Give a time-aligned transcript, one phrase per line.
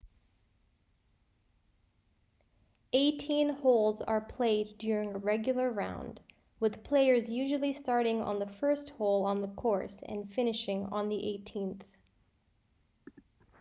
[2.91, 6.19] eighteen holes are played during a regular round
[6.59, 11.23] with players usually starting on the first hole on the course and finishing on the
[11.23, 11.83] eighteenth